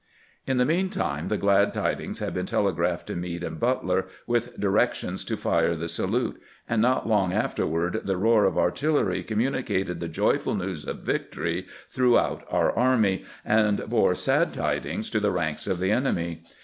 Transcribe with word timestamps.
In 0.47 0.57
the 0.57 0.65
mean 0.65 0.89
time 0.89 1.27
the 1.27 1.37
glad 1.37 1.73
tidings 1.75 2.17
had 2.17 2.33
been 2.33 2.47
telegraphed 2.47 3.05
to 3.05 3.15
Meade 3.15 3.43
and 3.43 3.59
Butler, 3.59 4.07
with 4.25 4.59
directions 4.59 5.23
to 5.25 5.37
fire 5.37 5.75
the 5.75 5.87
salute, 5.87 6.41
and 6.67 6.81
not 6.81 7.07
long 7.07 7.33
afterward 7.33 8.01
the 8.05 8.17
roar 8.17 8.45
of 8.45 8.57
artillery 8.57 9.23
communi 9.23 9.63
286 9.63 9.63
CAMPAIGNING 9.63 9.63
WlTfl 9.63 9.85
GRANT 9.85 9.87
cated 9.87 9.99
the 9.99 10.07
joyful 10.07 10.55
news 10.55 10.85
of 10.87 10.99
victory 11.01 11.67
throughout 11.91 12.47
our 12.49 12.71
army, 12.71 13.25
and 13.45 13.87
bore 13.87 14.15
sad 14.15 14.55
tidings 14.55 15.07
to 15.11 15.19
the 15.19 15.29
ranks 15.29 15.67
of 15.67 15.77
the 15.77 15.91
enemy. 15.91 16.41